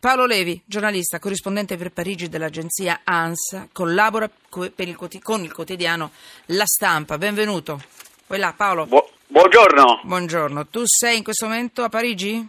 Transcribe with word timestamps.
Paolo 0.00 0.26
Levi, 0.26 0.62
giornalista, 0.64 1.18
corrispondente 1.18 1.76
per 1.76 1.90
Parigi 1.90 2.28
dell'agenzia 2.28 3.00
ANSA, 3.02 3.68
collabora 3.72 4.26
il 4.28 5.18
con 5.20 5.42
il 5.42 5.52
quotidiano 5.52 6.12
La 6.46 6.64
Stampa. 6.66 7.18
Benvenuto. 7.18 7.82
Vuoi 8.28 8.38
là, 8.38 8.54
Paolo? 8.56 8.86
Bu- 8.86 9.08
buongiorno. 9.26 10.02
Buongiorno. 10.04 10.68
Tu 10.68 10.82
sei 10.86 11.16
in 11.16 11.24
questo 11.24 11.46
momento 11.46 11.82
a 11.82 11.88
Parigi? 11.88 12.46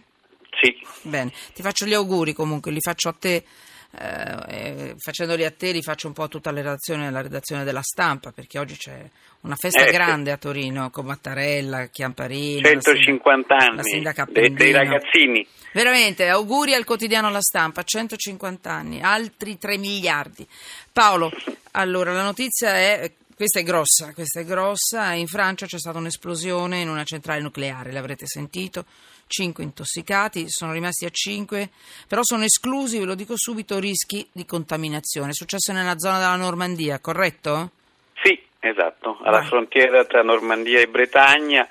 Sì, 0.60 0.76
Bene, 1.02 1.32
ti 1.52 1.60
faccio 1.62 1.86
gli 1.86 1.94
auguri 1.94 2.34
comunque, 2.34 2.70
li 2.70 2.80
faccio 2.80 3.08
a 3.08 3.14
te. 3.18 3.44
Eh, 3.98 4.94
facendoli 4.98 5.44
a 5.44 5.50
te 5.50 5.72
li 5.72 5.82
faccio 5.82 6.06
un 6.06 6.12
po' 6.12 6.28
tutta 6.28 6.50
la 6.50 6.58
redazione, 6.60 7.08
alla 7.08 7.22
redazione 7.22 7.64
della 7.64 7.82
stampa 7.82 8.30
perché 8.32 8.58
oggi 8.58 8.76
c'è 8.76 9.08
una 9.42 9.56
festa 9.56 9.84
Eh, 9.86 9.90
grande 9.92 10.30
a 10.30 10.36
Torino 10.36 10.90
con 10.90 11.06
Mattarella, 11.06 11.86
Chiamparino, 11.86 12.60
la 12.60 12.68
sindaca- 12.68 12.92
150 12.92 13.56
la 13.56 13.64
anni 13.64 13.82
sindaca 13.82 14.24
de- 14.26 14.32
dei 14.32 14.44
Appendino. 14.50 14.78
ragazzini. 14.78 15.46
Veramente, 15.72 16.28
auguri 16.28 16.74
al 16.74 16.84
quotidiano 16.84 17.30
La 17.30 17.40
Stampa, 17.40 17.82
150 17.84 18.70
anni, 18.70 19.00
altri 19.00 19.56
3 19.56 19.76
miliardi. 19.78 20.46
Paolo, 20.92 21.30
allora 21.72 22.12
la 22.12 22.22
notizia 22.24 22.74
è, 22.74 23.12
questa 23.34 23.60
è 23.60 23.62
grossa, 23.62 24.12
questa 24.12 24.40
è 24.40 24.44
grossa, 24.44 25.12
in 25.12 25.26
Francia 25.28 25.66
c'è 25.66 25.78
stata 25.78 25.98
un'esplosione 25.98 26.80
in 26.80 26.88
una 26.88 27.04
centrale 27.04 27.40
nucleare, 27.40 27.92
l'avrete 27.92 28.26
sentito, 28.26 28.84
5 29.30 29.62
intossicati, 29.62 30.48
sono 30.48 30.72
rimasti 30.72 31.04
a 31.04 31.10
5, 31.10 31.70
però 32.08 32.22
sono 32.24 32.42
esclusi, 32.42 32.98
ve 32.98 33.04
lo 33.04 33.14
dico 33.14 33.34
subito, 33.36 33.78
rischi 33.78 34.28
di 34.32 34.44
contaminazione. 34.44 35.30
È 35.30 35.34
successo 35.34 35.72
nella 35.72 35.96
zona 35.96 36.18
della 36.18 36.34
Normandia, 36.34 36.98
corretto? 36.98 37.70
Sì, 38.22 38.38
esatto, 38.58 39.18
alla 39.22 39.38
Vai. 39.38 39.46
frontiera 39.46 40.04
tra 40.04 40.22
Normandia 40.22 40.80
e 40.80 40.88
Bretagna, 40.88 41.66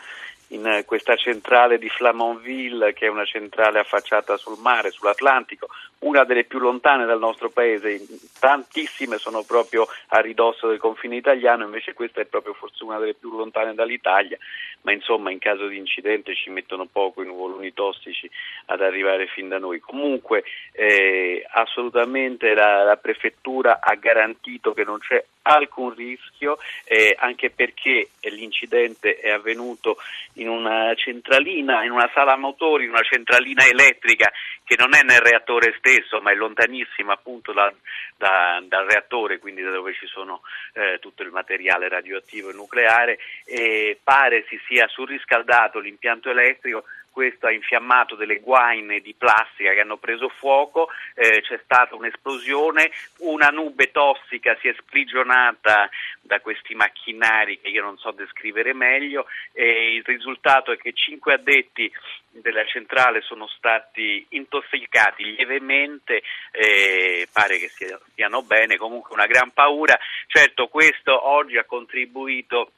in 0.51 0.65
eh, 0.65 0.85
questa 0.85 1.15
centrale 1.15 1.77
di 1.77 1.89
Flamanville, 1.89 2.93
che 2.93 3.05
è 3.05 3.09
una 3.09 3.25
centrale 3.25 3.79
affacciata 3.79 4.37
sul 4.37 4.57
mare, 4.59 4.91
sull'Atlantico, 4.91 5.67
una 5.99 6.23
delle 6.23 6.45
più 6.45 6.59
lontane 6.59 7.05
dal 7.05 7.19
nostro 7.19 7.49
paese, 7.49 8.01
tantissime 8.39 9.17
sono 9.17 9.43
proprio 9.43 9.87
a 10.07 10.19
ridosso 10.19 10.67
del 10.67 10.77
confine 10.77 11.17
italiano, 11.17 11.65
invece 11.65 11.93
questa 11.93 12.21
è 12.21 12.25
proprio 12.25 12.53
forse 12.53 12.83
una 12.83 12.99
delle 12.99 13.15
più 13.15 13.31
lontane 13.35 13.73
dall'Italia, 13.73 14.37
ma 14.81 14.93
insomma 14.93 15.31
in 15.31 15.39
caso 15.39 15.67
di 15.67 15.77
incidente 15.77 16.35
ci 16.35 16.49
mettono 16.49 16.85
poco 16.85 17.21
i 17.21 17.25
nuvoloni 17.25 17.73
tossici 17.73 18.29
ad 18.67 18.81
arrivare 18.81 19.27
fin 19.27 19.49
da 19.49 19.59
noi. 19.59 19.79
Comunque 19.79 20.43
eh, 20.71 21.45
assolutamente 21.51 22.53
la, 22.53 22.83
la 22.83 22.95
prefettura 22.95 23.79
ha 23.81 23.95
garantito 23.95 24.73
che 24.73 24.83
non 24.85 24.99
c'è 24.99 25.23
alcun 25.41 25.93
rischio, 25.95 26.57
eh, 26.85 27.15
anche 27.17 27.49
perché 27.49 28.09
l'incidente 28.21 29.17
è 29.17 29.31
avvenuto 29.31 29.97
in 30.33 30.47
una 30.47 30.93
centralina, 30.95 31.83
in 31.83 31.91
una 31.91 32.09
sala 32.13 32.37
motori, 32.37 32.83
in 32.83 32.91
una 32.91 33.01
centralina 33.01 33.65
elettrica 33.65 34.31
che 34.63 34.75
non 34.77 34.93
è 34.93 35.01
nel 35.01 35.19
reattore 35.19 35.73
stesso, 35.79 35.88
ma 36.21 36.31
è 36.31 36.35
lontanissima 36.35 37.13
appunto 37.13 37.51
da- 37.51 37.73
da- 38.15 38.61
dal 38.63 38.85
reattore, 38.85 39.39
quindi 39.39 39.61
da 39.61 39.71
dove 39.71 39.93
ci 39.93 40.05
sono 40.07 40.41
eh, 40.73 40.99
tutto 40.99 41.23
il 41.23 41.31
materiale 41.31 41.87
radioattivo 41.87 42.49
e 42.49 42.53
nucleare, 42.53 43.17
e 43.45 43.99
pare 44.03 44.45
si 44.47 44.59
sia 44.67 44.87
surriscaldato 44.87 45.79
l'impianto 45.79 46.29
elettrico 46.29 46.85
questo 47.11 47.47
ha 47.47 47.51
infiammato 47.51 48.15
delle 48.15 48.39
guaine 48.39 48.99
di 48.99 49.13
plastica 49.17 49.73
che 49.73 49.81
hanno 49.81 49.97
preso 49.97 50.29
fuoco, 50.29 50.89
eh, 51.15 51.41
c'è 51.41 51.59
stata 51.63 51.95
un'esplosione, 51.95 52.91
una 53.19 53.47
nube 53.47 53.91
tossica 53.91 54.57
si 54.61 54.67
è 54.67 54.75
sprigionata 54.77 55.89
da 56.21 56.39
questi 56.39 56.75
macchinari 56.75 57.59
che 57.59 57.69
io 57.69 57.81
non 57.81 57.97
so 57.97 58.11
descrivere 58.11 58.73
meglio 58.73 59.25
e 59.51 59.95
il 59.95 60.03
risultato 60.05 60.71
è 60.71 60.77
che 60.77 60.93
cinque 60.93 61.33
addetti 61.33 61.91
della 62.31 62.63
centrale 62.65 63.21
sono 63.21 63.47
stati 63.47 64.25
intossicati 64.29 65.23
lievemente, 65.23 66.21
eh, 66.51 67.27
pare 67.31 67.57
che 67.57 67.69
stiano 67.69 68.43
bene, 68.43 68.77
comunque 68.77 69.13
una 69.13 69.25
gran 69.25 69.51
paura. 69.51 69.97
Certo 70.27 70.67
questo 70.67 71.27
oggi 71.27 71.57
ha 71.57 71.65
contribuito 71.65 72.73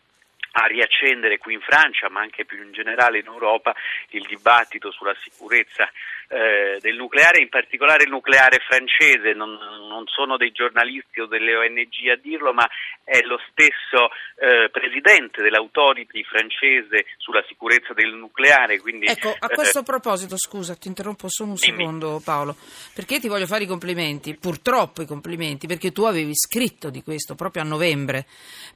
a 0.51 0.65
riaccendere 0.65 1.37
qui 1.37 1.53
in 1.53 1.61
Francia, 1.61 2.09
ma 2.09 2.21
anche 2.21 2.45
più 2.45 2.61
in 2.61 2.71
generale 2.71 3.19
in 3.19 3.25
Europa, 3.25 3.73
il 4.09 4.25
dibattito 4.27 4.91
sulla 4.91 5.15
sicurezza 5.21 5.89
eh, 6.31 6.79
del 6.79 6.95
nucleare, 6.95 7.41
in 7.41 7.49
particolare 7.49 8.03
il 8.05 8.09
nucleare 8.09 8.59
francese. 8.65 9.33
Non, 9.33 9.51
non 9.89 10.07
sono 10.07 10.37
dei 10.37 10.51
giornalisti 10.51 11.19
o 11.19 11.25
delle 11.25 11.55
ONG 11.55 12.09
a 12.09 12.15
dirlo, 12.15 12.53
ma 12.53 12.67
è 13.03 13.19
lo 13.23 13.37
stesso 13.51 14.09
eh, 14.39 14.69
presidente 14.69 15.41
dell'autority 15.41 16.23
francese 16.23 17.05
sulla 17.17 17.43
sicurezza 17.47 17.93
del 17.93 18.13
nucleare. 18.13 18.79
Quindi, 18.79 19.07
Ecco, 19.07 19.35
a 19.37 19.47
eh, 19.49 19.55
questo 19.55 19.83
proposito, 19.83 20.37
scusa, 20.37 20.75
ti 20.75 20.87
interrompo 20.87 21.27
solo 21.27 21.51
un 21.51 21.57
Dimmi. 21.59 21.77
secondo 21.77 22.21
Paolo, 22.23 22.55
perché 22.93 23.19
ti 23.19 23.27
voglio 23.27 23.45
fare 23.45 23.63
i 23.63 23.67
complimenti, 23.67 24.35
purtroppo 24.35 25.01
i 25.01 25.05
complimenti, 25.05 25.67
perché 25.67 25.91
tu 25.91 26.03
avevi 26.03 26.33
scritto 26.33 26.89
di 26.89 27.03
questo 27.03 27.35
proprio 27.35 27.63
a 27.63 27.65
novembre, 27.65 28.25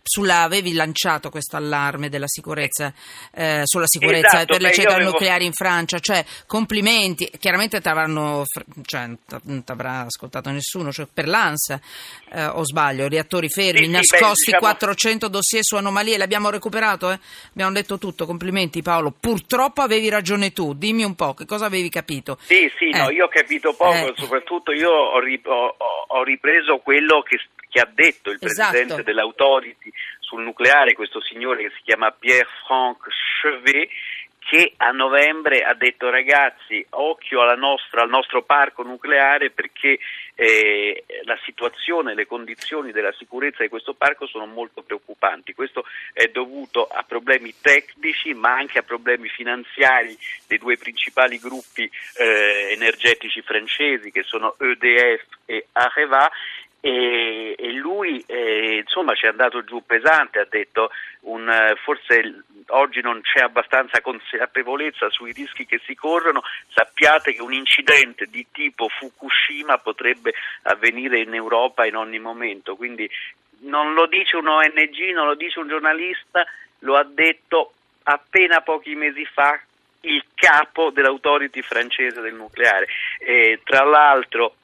sulla, 0.04 0.42
avevi 0.42 0.74
lanciato 0.74 1.30
questo 1.30 1.56
allarme 1.56 2.10
della 2.10 2.28
sicurezza, 2.28 2.94
eh, 3.34 3.62
sulla 3.64 3.88
sicurezza 3.88 4.38
Esatto, 4.38 4.54
per 4.54 4.62
le 4.62 4.72
centrali 4.74 5.02
avevo- 5.04 5.12
nucleari 5.12 5.46
in 5.46 5.54
Francia, 5.54 6.00
cioè 6.00 6.24
complimenti, 6.46 7.30
chiaramente 7.46 7.80
ti 7.80 7.88
avranno, 7.88 8.42
fr- 8.44 8.66
cioè, 8.86 9.06
non 9.44 9.64
ti 9.64 9.72
avrà 9.72 10.00
ascoltato 10.00 10.50
nessuno, 10.50 10.92
cioè 10.92 11.06
per 11.14 11.28
l'ANSA, 11.28 11.80
eh, 12.34 12.46
o 12.48 12.66
sbaglio, 12.66 13.08
reattori 13.08 13.50
fermi, 13.50 13.82
Sì, 13.82 13.84
sì, 13.86 13.90
beh, 13.92 13.98
nascosti, 13.98 14.46
diciamo- 14.52 14.66
400 14.66 15.28
dossier 15.28 15.64
su 15.64 15.76
anomalie, 15.76 16.18
l'abbiamo 16.18 16.50
recuperato, 16.50 17.12
eh? 17.12 17.20
abbiamo 17.52 17.72
letto 17.72 18.00
tutto, 18.00 18.26
complimenti 18.26 18.82
Paolo, 18.82 19.12
purtroppo 19.12 19.82
avevi 19.84 20.10
ragione 20.10 20.54
tu, 20.54 20.74
dimmi 20.74 21.04
un 21.04 21.14
po' 21.14 21.36
che 21.36 21.46
cosa 21.46 21.68
avevi 21.68 21.90
capito. 21.90 22.40
Sì, 22.42 22.68
sì, 22.80 22.90
no, 22.90 23.10
Eh. 23.10 23.14
io 23.14 23.26
ho 23.26 23.30
capito 23.30 23.76
poco, 23.76 23.94
Eh. 24.10 24.14
soprattutto 24.16 24.72
io 24.72 24.90
ho- 24.90 25.20
ho- 25.20 25.76
ho 26.08 26.24
ripreso 26.24 26.80
quello 26.80 27.22
che, 27.22 27.40
che 27.70 27.80
ha 27.80 27.88
detto 27.94 28.32
il 28.32 28.40
Esatto. 28.42 28.72
presidente 28.72 29.04
dell'autority 29.04 29.92
sul 30.20 30.42
nucleare, 30.42 30.94
questo 30.96 31.22
signore 31.22 31.62
che 31.68 31.72
si 31.78 31.82
chiama 31.84 32.10
Pierre-Franck 32.10 33.06
Chevet, 33.42 33.90
che 34.48 34.74
a 34.78 34.92
novembre 34.92 35.64
ha 35.64 35.74
detto 35.74 36.12
ragazzi 36.12 36.86
occhio 36.92 37.42
alla 37.42 37.56
nostra- 37.56 38.04
al 38.04 38.10
nostro 38.10 38.44
parco 38.44 38.84
nucleare 38.84 39.50
perché 39.50 39.98
eh, 40.36 41.04
la 41.24 41.38
situazione, 41.44 42.14
le 42.14 42.28
condizioni 42.28 42.92
della 42.92 43.12
sicurezza 43.14 43.64
di 43.64 43.70
questo 43.70 43.96
parco 43.96 44.28
sono 44.28 44.46
molto 44.46 44.84
preoccupanti. 44.84 45.56
Questo 45.56 45.84
è 46.14 46.28
dovuto 46.28 46.86
a 46.86 47.04
problemi 47.08 47.56
tecnici 47.60 48.36
ma 48.36 48.54
anche 48.54 48.78
a 48.78 48.84
problemi 48.84 49.30
finanziari 49.30 50.16
dei 50.48 50.60
due 50.60 50.78
principali 50.78 51.40
gruppi 51.40 51.90
eh, 52.18 52.70
energetici 52.72 53.42
francesi 53.42 54.12
che 54.12 54.22
sono 54.22 54.56
EDF 54.60 55.26
e 55.46 55.68
Areva 55.72 56.30
e, 56.86 57.56
e 57.58 57.72
lui 57.72 58.24
eh, 58.28 58.84
insomma 58.84 59.16
ci 59.16 59.26
è 59.26 59.30
andato 59.30 59.64
giù 59.64 59.84
pesante, 59.84 60.38
ha 60.38 60.46
detto 60.48 60.92
un, 61.22 61.52
forse 61.84 62.44
oggi 62.68 63.02
non 63.02 63.22
c'è 63.22 63.40
abbastanza 63.40 64.02
consapevolezza 64.02 65.10
sui 65.10 65.32
rischi 65.32 65.66
che 65.66 65.82
si 65.84 65.96
corrono, 65.96 66.44
sappiate 66.68 67.34
che 67.34 67.42
un 67.42 67.54
incidente 67.54 68.28
di 68.28 68.46
tipo 68.52 68.88
Fukushima 68.88 69.80
potrebbe 69.80 70.36
avvenire 70.62 71.22
in 71.22 71.34
Europa 71.34 71.88
in 71.88 71.96
ogni 71.96 72.20
momento, 72.20 72.76
quindi 72.76 73.10
non 73.62 73.96
lo 73.96 74.06
dice 74.06 74.36
un 74.36 74.48
ONG, 74.48 75.12
non 75.12 75.26
lo 75.26 75.34
dice 75.34 75.58
un 75.58 75.68
giornalista, 75.68 76.46
lo 76.80 76.98
ha 76.98 77.04
detto 77.04 77.74
appena 78.04 78.62
pochi 78.62 78.94
mesi 78.94 79.26
fa 79.26 79.60
il 80.02 80.24
capo 80.36 80.92
dell'autority 80.92 81.64
francese 81.64 82.22
del 82.22 82.36
nucleare. 82.36 82.88
E, 83.18 83.62
tra 83.64 83.84
l'altro 83.84 84.58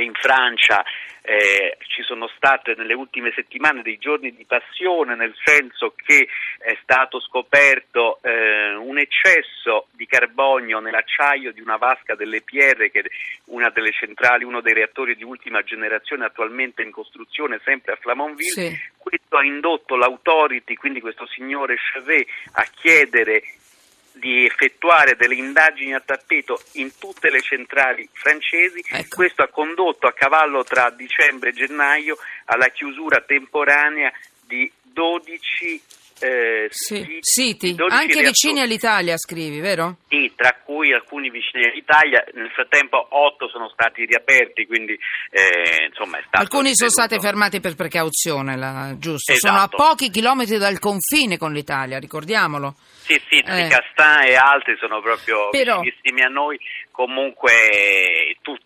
in 0.00 0.12
Francia 0.14 0.84
eh, 1.24 1.76
ci 1.86 2.02
sono 2.02 2.28
state 2.36 2.74
nelle 2.76 2.94
ultime 2.94 3.32
settimane 3.34 3.82
dei 3.82 3.98
giorni 3.98 4.34
di 4.34 4.44
passione, 4.44 5.14
nel 5.14 5.34
senso 5.44 5.94
che 5.94 6.28
è 6.58 6.76
stato 6.82 7.20
scoperto 7.20 8.18
eh, 8.22 8.74
un 8.74 8.98
eccesso 8.98 9.86
di 9.92 10.06
carbonio 10.06 10.80
nell'acciaio 10.80 11.52
di 11.52 11.60
una 11.60 11.76
vasca 11.76 12.16
delle 12.16 12.42
Pierre, 12.42 12.90
che 12.90 13.00
è 13.00 13.04
una 13.46 13.70
delle 13.70 13.92
centrali, 13.92 14.44
uno 14.44 14.60
dei 14.60 14.74
reattori 14.74 15.14
di 15.14 15.24
ultima 15.24 15.62
generazione 15.62 16.24
attualmente 16.24 16.82
in 16.82 16.90
costruzione, 16.90 17.60
sempre 17.64 17.92
a 17.92 17.96
Flamanville. 17.96 18.50
Sì. 18.50 18.90
Questo 18.96 19.36
ha 19.36 19.44
indotto 19.44 19.96
l'autority, 19.96 20.74
quindi 20.74 21.00
questo 21.00 21.26
signore 21.26 21.76
Chevet, 21.76 22.26
a 22.54 22.66
chiedere 22.74 23.42
di 24.12 24.44
effettuare 24.44 25.16
delle 25.16 25.34
indagini 25.34 25.94
a 25.94 26.00
tappeto 26.00 26.60
in 26.72 26.96
tutte 26.98 27.30
le 27.30 27.40
centrali 27.40 28.08
francesi. 28.12 28.84
Ecco. 28.88 29.16
Questo 29.16 29.42
ha 29.42 29.48
condotto 29.48 30.06
a 30.06 30.12
cavallo 30.12 30.64
tra 30.64 30.90
dicembre 30.90 31.50
e 31.50 31.52
gennaio 31.52 32.16
alla 32.46 32.68
chiusura 32.68 33.20
temporanea 33.20 34.12
di 34.44 34.70
12 34.82 35.82
eh, 36.22 36.66
Sì, 36.70 36.96
siti, 36.96 37.18
siti, 37.20 37.74
12 37.74 37.92
anche 37.94 38.06
reattori. 38.14 38.26
vicini 38.26 38.60
all'Italia 38.60 39.16
scrivi, 39.16 39.60
vero? 39.60 39.96
Sì, 40.08 40.32
tra 40.36 40.56
cui 40.64 40.92
alcuni 40.92 41.30
vicini 41.30 41.64
all'Italia, 41.64 42.24
nel 42.34 42.50
frattempo 42.50 43.06
otto 43.10 43.48
sono 43.48 43.68
stati 43.70 44.04
riaperti, 44.04 44.66
quindi 44.66 44.92
eh, 45.30 45.86
insomma 45.88 46.18
è 46.18 46.22
stato 46.26 46.38
Alcuni 46.42 46.74
sono 46.74 46.90
stati 46.90 47.18
fermati 47.20 47.60
per 47.60 47.74
precauzione, 47.74 48.56
la- 48.56 48.94
giusto? 48.98 49.32
Esatto. 49.32 49.52
Sono 49.54 49.64
a 49.64 49.68
pochi 49.88 50.10
chilometri 50.10 50.58
dal 50.58 50.78
confine 50.78 51.38
con 51.38 51.52
l'Italia, 51.52 51.98
ricordiamolo. 51.98 52.74
Sì, 53.04 53.20
sì, 53.28 53.38
Eh. 53.38 53.66
Castin 53.68 54.30
e 54.30 54.36
altri 54.36 54.76
sono 54.78 55.00
proprio 55.00 55.48
Però- 55.50 55.80
vicinissimi 55.80 56.22
a 56.22 56.28
noi, 56.28 56.58
comunque 56.92 57.50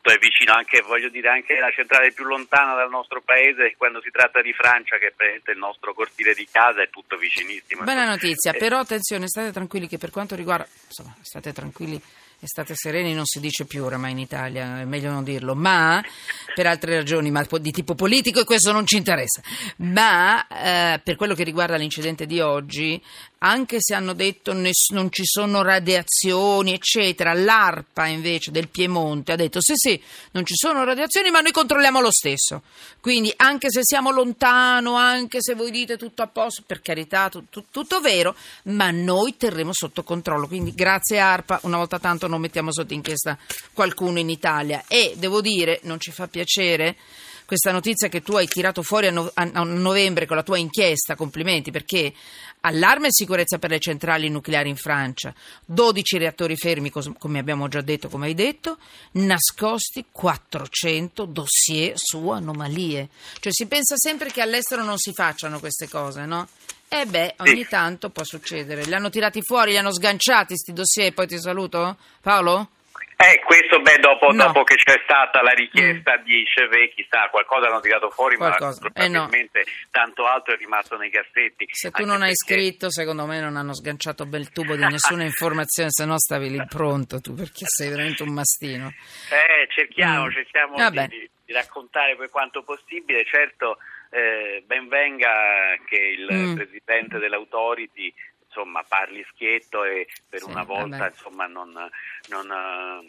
tutto 0.07 0.13
è 0.13 0.19
vicino, 0.19 0.53
anche, 0.55 0.83
voglio 0.87 1.09
dire, 1.09 1.29
anche 1.29 1.59
la 1.59 1.71
centrale 1.71 2.13
più 2.13 2.25
lontana 2.25 2.75
dal 2.75 2.89
nostro 2.89 3.21
paese, 3.23 3.75
quando 3.77 4.01
si 4.01 4.11
tratta 4.11 4.41
di 4.41 4.53
Francia, 4.53 4.99
che 4.99 5.13
è 5.17 5.51
il 5.51 5.59
nostro 5.59 5.93
cortile 5.95 6.33
di 6.35 6.47
casa, 6.51 6.83
è 6.83 6.89
tutto 6.91 7.17
vicinissimo. 7.17 7.83
Bella 7.83 8.05
notizia, 8.05 8.53
eh. 8.53 8.59
però 8.59 8.79
attenzione, 8.79 9.27
state 9.27 9.51
tranquilli 9.51 9.89
che 9.89 9.99
per 9.99 10.11
quanto 10.11 10.37
riguarda, 10.37 10.67
insomma, 10.87 11.15
state 11.21 11.53
tranquilli 11.53 12.01
e 12.39 12.47
state 12.47 12.75
sereni 12.75 13.15
non 13.15 13.25
si 13.25 13.41
dice 13.41 13.65
più 13.65 13.83
oramai 13.83 14.13
in 14.13 14.19
Italia, 14.19 14.81
è 14.81 14.85
meglio 14.85 15.11
non 15.11 15.25
dirlo, 15.25 15.55
ma 15.55 16.05
per 16.55 16.67
altre 16.67 16.97
ragioni, 16.97 17.31
ma 17.31 17.45
di 17.59 17.71
tipo 17.71 17.95
politico 17.95 18.41
e 18.41 18.45
questo 18.45 18.73
non 18.73 18.87
ci 18.87 18.97
interessa. 18.97 19.41
Ma 19.79 20.47
eh, 20.47 21.01
per 21.03 21.17
quello 21.17 21.35
che 21.35 21.45
riguarda 21.45 21.77
l'incidente 21.77 22.27
di 22.27 22.41
oggi, 22.41 23.03
anche 23.39 23.77
se 23.81 23.95
hanno 23.95 24.15
detto 24.15 24.53
ness- 24.53 24.91
non 24.91 25.11
ci 25.13 25.25
sono 25.25 25.63
radiazioni, 25.63 26.73
eccetera, 26.73 27.35
l'ARPA 27.35 28.07
invece 28.07 28.51
del 28.51 28.69
Piemonte 28.69 29.33
ha 29.33 29.37
detto 29.37 29.61
sì 29.61 29.75
sì, 29.77 30.01
non 30.33 30.45
ci 30.47 30.55
sono 30.57 30.85
radiazioni, 30.85 31.31
ma 31.31 31.41
noi 31.41 31.53
controlliamo 31.53 32.01
lo 32.01 32.11
stesso. 32.11 32.63
Quindi 33.01 33.33
anche 33.37 33.71
se 33.71 33.81
siamo 33.83 34.11
lontano, 34.11 34.95
anche 34.97 35.39
se 35.41 35.55
voi 35.55 35.71
dite 35.71 35.97
tutto 35.97 36.23
a 36.23 36.27
posto, 36.27 36.63
per 36.67 36.81
carità, 36.81 37.29
tu- 37.29 37.45
tu- 37.51 37.67
tutto 37.71 38.01
vero, 38.01 38.35
ma 38.65 38.91
noi 38.91 39.37
terremo 39.37 39.73
sotto 39.73 40.03
controllo. 40.03 40.49
Quindi 40.49 40.75
grazie 40.75 41.19
ARPA, 41.21 41.61
una 41.63 41.77
volta 41.77 41.99
tanto 41.99 42.27
non 42.27 42.41
mettiamo 42.41 42.73
sotto 42.73 42.95
inchiesta 42.95 43.39
qualcuno 43.73 44.19
in 44.19 44.31
Italia. 44.31 44.85
E 44.89 45.15
devo 45.17 45.41
dire, 45.41 45.81
non 45.83 46.01
ci 46.01 46.11
fa 46.11 46.27
piacere 46.27 46.97
questa 47.47 47.73
notizia 47.73 48.09
che 48.09 48.23
tu 48.23 48.35
hai 48.37 48.47
tirato 48.47 48.83
fuori 48.83 49.07
a, 49.07 49.11
no- 49.13 49.31
a 49.33 49.63
novembre 49.63 50.27
con 50.27 50.37
la 50.37 50.43
tua 50.43 50.59
inchiesta, 50.59 51.15
complimenti, 51.15 51.71
perché 51.71 52.13
allarme 52.61 53.07
e 53.07 53.13
sicurezza 53.13 53.59
per 53.59 53.71
le 53.71 53.79
centrali 53.79 54.29
nucleari 54.29 54.69
in 54.69 54.77
Francia, 54.77 55.33
12 55.65 56.19
reattori 56.19 56.57
fermi, 56.57 56.91
come 56.91 57.39
abbiamo 57.39 57.69
già 57.69 57.81
detto, 57.81 58.09
come 58.09 58.27
hai 58.27 58.35
detto, 58.35 58.79
nascosti 59.13 60.05
400 60.11 61.25
dossier 61.25 61.93
su 61.95 62.29
anomalie. 62.29 63.09
Cioè 63.39 63.53
si 63.53 63.67
pensa 63.67 63.95
sempre 63.97 64.31
che 64.31 64.43
all'estero 64.43 64.83
non 64.83 64.99
si 64.99 65.13
facciano 65.13 65.61
queste 65.61 65.89
cose, 65.89 66.27
no? 66.27 66.49
E 66.89 67.01
eh 67.01 67.07
beh, 67.07 67.35
ogni 67.39 67.63
sì. 67.63 67.69
tanto 67.69 68.11
può 68.11 68.23
succedere. 68.25 68.85
Li 68.85 68.95
hanno 68.95 69.11
tirati 69.11 69.43
fuori, 69.43 69.73
li 69.73 69.79
hanno 69.79 69.93
sganciati 69.93 70.49
questi 70.49 70.73
dossier, 70.73 71.13
poi 71.15 71.27
ti 71.27 71.39
saluto? 71.39 71.97
Paolo? 72.21 72.71
Eh, 73.19 73.41
questo 73.47 73.81
beh, 73.81 73.97
dopo, 73.97 74.31
no. 74.31 74.45
dopo, 74.45 74.63
che 74.63 74.75
c'è 74.75 75.01
stata 75.05 75.41
la 75.41 75.53
richiesta 75.53 76.19
mm. 76.19 76.23
di 76.23 76.45
Chevet, 76.45 76.95
chissà, 76.95 77.29
qualcosa 77.31 77.69
hanno 77.69 77.81
tirato 77.81 78.11
fuori, 78.11 78.37
qualcosa. 78.37 78.79
ma 78.83 78.91
probabilmente 78.91 79.61
eh 79.61 79.65
no. 79.65 79.89
tanto 79.91 80.27
altro 80.27 80.53
è 80.53 80.59
rimasto 80.59 80.99
nei 80.99 81.09
cassetti. 81.09 81.67
Se 81.71 81.91
tu 81.91 82.05
non 82.05 82.19
perché... 82.19 82.25
hai 82.27 82.35
scritto, 82.35 82.91
secondo 82.91 83.25
me 83.25 83.41
non 83.41 83.57
hanno 83.57 83.73
sganciato 83.73 84.27
bel 84.27 84.51
tubo 84.51 84.77
di 84.77 84.85
nessuna 84.85 85.25
informazione, 85.25 85.89
se 85.91 86.05
no 86.05 86.19
stavi 86.19 86.51
lì 86.51 86.63
pronto 86.69 87.19
tu, 87.21 87.33
perché 87.33 87.65
sei 87.65 87.89
veramente 87.89 88.23
un 88.23 88.35
mastino. 88.35 88.93
Eh, 89.31 89.67
cerchiamo, 89.73 90.27
mm. 90.27 90.31
cerchiamo 90.31 90.91
di, 90.91 91.31
di, 91.47 91.53
raccontare 91.55 92.17
per 92.17 92.29
quanto 92.29 92.63
possibile, 92.65 93.25
certo 93.25 93.79
eh, 94.11 94.63
ben 94.67 94.89
venga 94.89 95.75
che 95.87 95.97
il 95.97 96.29
mm. 96.31 96.55
presidente 96.55 97.19
dell'autority 97.19 98.13
insomma, 98.57 98.83
parli 98.83 99.25
schietto 99.31 99.85
e 99.85 100.09
per 100.29 100.41
sì, 100.41 100.51
una 100.51 100.65
volta 100.65 101.09
insomma, 101.09 101.47
non, 101.47 101.73
non, 102.29 103.07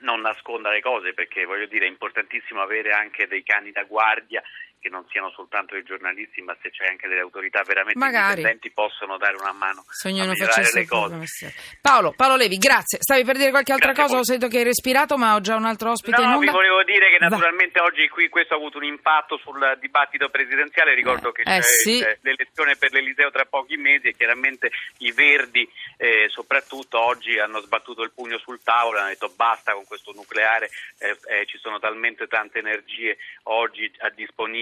non 0.00 0.20
nasconda 0.20 0.70
le 0.70 0.80
cose 0.80 1.12
perché 1.12 1.44
voglio 1.44 1.66
dire 1.66 1.86
è 1.86 1.88
importantissimo 1.88 2.60
avere 2.60 2.92
anche 2.92 3.26
dei 3.26 3.42
cani 3.42 3.72
da 3.72 3.82
guardia 3.84 4.42
che 4.80 4.88
non 4.88 5.04
siano 5.10 5.30
soltanto 5.30 5.74
dei 5.74 5.82
giornalisti, 5.82 6.40
ma 6.42 6.56
se 6.62 6.70
c'è 6.70 6.86
anche 6.86 7.08
delle 7.08 7.20
autorità 7.20 7.62
veramente 7.62 7.98
Magari. 7.98 8.40
indipendenti 8.40 8.70
possono 8.70 9.16
dare 9.18 9.36
una 9.36 9.52
mano 9.52 9.84
Sogno 9.88 10.24
a 10.24 10.26
migliorare 10.26 10.70
le 10.72 10.86
cose. 10.86 11.54
Paolo, 11.80 12.12
Paolo 12.12 12.36
Levi, 12.36 12.58
grazie. 12.58 12.98
Stavi 13.00 13.24
per 13.24 13.36
dire 13.36 13.50
qualche 13.50 13.72
altra 13.72 13.92
grazie 13.92 14.04
cosa? 14.04 14.18
Ho 14.18 14.24
sentito 14.24 14.48
che 14.48 14.58
hai 14.58 14.64
respirato, 14.64 15.16
ma 15.16 15.34
ho 15.34 15.40
già 15.40 15.56
un 15.56 15.64
altro 15.64 15.90
ospite 15.90 16.16
no, 16.16 16.22
in 16.22 16.28
onda. 16.34 16.46
vi 16.46 16.50
volevo 16.50 16.82
dire 16.84 17.10
che 17.10 17.18
naturalmente 17.18 17.80
Va. 17.80 17.86
oggi 17.86 18.08
qui 18.08 18.28
questo 18.28 18.54
ha 18.54 18.56
avuto 18.56 18.78
un 18.78 18.84
impatto 18.84 19.36
sul 19.38 19.76
dibattito 19.80 20.28
presidenziale. 20.28 20.94
Ricordo 20.94 21.30
eh, 21.30 21.32
che 21.32 21.42
eh, 21.42 21.60
c'è 21.60 21.62
sì. 21.62 22.04
l'elezione 22.20 22.76
per 22.76 22.92
l'Eliseo 22.92 23.30
tra 23.30 23.44
pochi 23.44 23.76
mesi 23.76 24.08
e 24.08 24.14
chiaramente 24.14 24.70
i 24.98 25.12
Verdi 25.12 25.68
eh, 25.96 26.28
soprattutto 26.28 27.00
oggi 27.04 27.38
hanno 27.38 27.60
sbattuto 27.60 28.02
il 28.02 28.12
pugno 28.14 28.38
sul 28.38 28.60
tavolo, 28.62 28.98
hanno 28.98 29.08
detto 29.08 29.32
basta 29.34 29.72
con 29.72 29.84
questo 29.84 30.12
nucleare, 30.12 30.70
eh, 30.98 31.16
eh, 31.28 31.46
ci 31.46 31.58
sono 31.58 31.78
talmente 31.78 32.26
tante 32.26 32.58
energie 32.58 33.18
oggi 33.44 33.90
a 33.98 34.10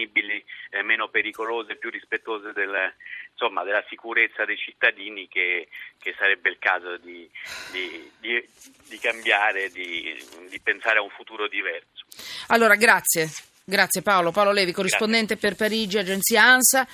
disponibili, 0.06 0.44
eh, 0.70 0.82
meno 0.82 1.08
pericolose, 1.08 1.76
più 1.76 1.90
rispettose 1.90 2.52
del, 2.52 2.92
insomma, 3.32 3.64
della 3.64 3.84
sicurezza 3.88 4.44
dei 4.44 4.56
cittadini 4.56 5.28
che, 5.28 5.68
che 5.98 6.14
sarebbe 6.18 6.50
il 6.50 6.58
caso 6.58 6.96
di, 6.98 7.28
di, 7.72 8.10
di, 8.20 8.48
di 8.88 8.98
cambiare, 8.98 9.70
di, 9.70 10.16
pensare 10.62 10.98
a 10.98 11.02
un 11.02 11.10
futuro 11.10 11.48
diverso. 11.48 12.04
Allora, 12.48 12.74
grazie. 12.74 13.28
Grazie 13.68 14.00
Paolo. 14.00 14.30
Paolo 14.30 14.52
Levi, 14.52 14.70
corrispondente 14.70 15.34
Grazie. 15.34 15.48
per 15.48 15.56
Parigi, 15.56 15.98
agenzia 15.98 16.44
ANSA. 16.44 16.86